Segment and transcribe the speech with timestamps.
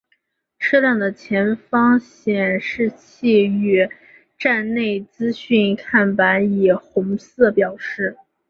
[0.57, 1.11] 车辆的
[1.69, 3.87] 方向显示器与
[4.35, 7.77] 站内资讯看板以红色代表。